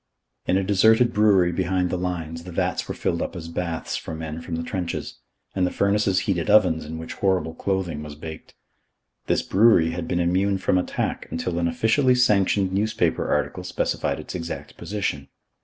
In 0.47 0.57
a 0.57 0.63
deserted 0.63 1.13
brewery 1.13 1.51
behind 1.51 1.91
the 1.91 1.95
lines 1.99 2.43
the 2.43 2.51
vats 2.51 2.87
were 2.87 2.95
fitted 2.95 3.21
up 3.21 3.35
as 3.35 3.47
baths 3.47 3.95
for 3.97 4.15
men 4.15 4.41
from 4.41 4.55
the 4.55 4.63
trenches, 4.63 5.19
and 5.53 5.63
the 5.63 5.69
furnaces 5.69 6.21
heated 6.21 6.49
ovens 6.49 6.83
in 6.85 6.97
which 6.97 7.13
horrible 7.13 7.53
clothing 7.53 8.01
was 8.01 8.15
baked. 8.15 8.55
This 9.27 9.43
brewery 9.43 9.91
had 9.91 10.07
been 10.07 10.19
immune 10.19 10.57
from 10.57 10.79
attack 10.79 11.27
until 11.29 11.59
an 11.59 11.67
officially 11.67 12.15
sanctioned 12.15 12.73
newspaper 12.73 13.27
article 13.29 13.63
specified 13.63 14.19
its 14.19 14.33
exact 14.33 14.75
position. 14.75 15.27